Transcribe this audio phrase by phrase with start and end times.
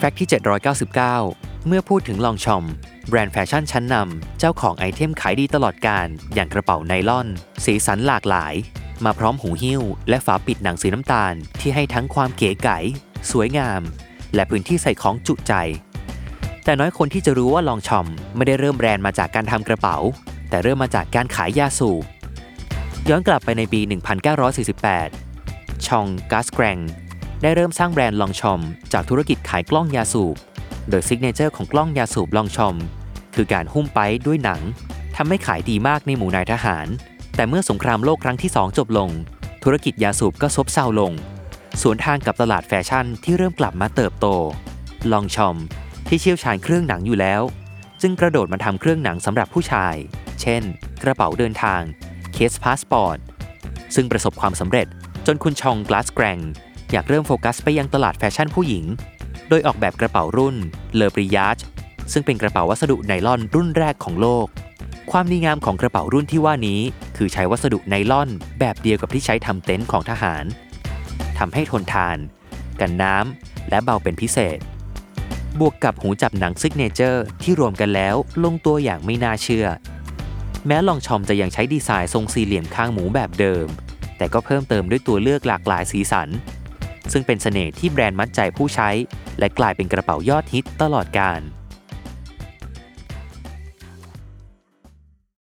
[0.00, 0.28] fact ที่
[0.96, 2.64] 799 เมื่อพูดถึง Longchamp
[3.08, 7.28] แบรนด์แฟชั่นชั้นนำเจ้าของ item ขายดีตลอดกาล อย่างกระเป๋าไนล่อน
[7.64, 8.54] สีสันหลากหลาย
[9.04, 12.78] มาพร้อมหูหิ้ว และฝาปิดหนังสีน้ำตาล ที่ให้ทั้งความเก๋ไก๋
[13.30, 13.80] สวยงาม
[14.34, 15.52] และพื้นที่ใส่ของจุใจ
[16.64, 18.06] แต่น้อยคนที่จะรู้ว่า Longchamp
[18.36, 19.96] ไม่ได้เริ่มแบรนด์มาจากการทำกระเป๋า
[20.48, 22.04] แต่เริ่มมาจากการขายยาสูบ
[23.08, 23.80] ย้อนกลับไปในปี
[25.04, 26.78] 1948 Jean Cassegrain
[27.42, 28.60] ได้เริ่มสร้างแบรนด์ Longchamp
[28.92, 30.36] จากธุรกิจขายกล้องยาสูบ
[30.90, 32.76] โดย signature ของกล้องยาสูบ Longchamp
[33.34, 34.60] คือการหุ้มไปด้วยหนัง
[35.16, 36.86] ทำให้ขายดีมากในหมู่นายทหาร
[37.36, 39.10] แต่เมื่อสงครามโลกครั้งที่ 2 จบลง
[39.64, 41.12] ธุรกิจยาสูบก็ซบเซาลง
[41.82, 44.26] สวนทางกับตลาดแฟชั่นที่เริ่มกลับมาเติบโต
[45.12, 45.56] Longchamp
[46.08, 47.42] ที่เชี่ยวชาญเครื่องหนังอยู่แล้ว
[48.02, 49.94] จึงกระโดดมาทำเครื่องหนังสำหรับผู้ชาย
[50.40, 50.62] เช่น
[51.02, 51.80] กระเป๋าเดินทาง
[52.32, 53.18] เคสพาสปอร์ต
[53.94, 54.86] ซึ่งประสบความสำเร็จ
[55.26, 56.38] จนคุณ Jean Cassegrain
[56.92, 58.84] อยากเริ่มโฟกัสไปยังตลาดแฟชั่นผู้หญิง
[59.48, 60.56] โดยออกแบบกระเป๋ารุ่น
[60.94, 61.58] Le Pliage
[62.12, 64.46] ซึ่งเป็นกระเป๋าวัสดุไนลอนรุ่นแรกของโลก
[65.10, 66.80] ความดีงามของกระเป๋ารุ่นที่ว่านี้
[67.16, 70.44] คือใช้วัสดุไนลอนแบบเดียวกับที่ใช้ทำเต็นท์ของทหาร
[71.38, 72.16] ทำให้ทนทาน
[72.80, 74.58] กันน้ำและเบาเป็นพิเศษ
[75.58, 79.66] บวกกับหูจับหนัง signature ที่รวมกันแล้วลงตัวอย่างไม่น่าเชื่อ
[80.66, 83.66] แม้ Longchamp จะยังใช้ดีไซน์ทรงสี่เหลี่ยมคางหมูแบบเดิม
[84.18, 86.28] แต่ก็เพิ่มเติมด้วยตัวเลือกหลากหลายสีสัน
[87.12, 88.90] ซึ่งเป็นเสน่ห์ที่แบรนด์มัดใจผู้ใช้
[89.38, 91.40] และกลายเป็นกระเป๋ายอดฮิตตลอดกาล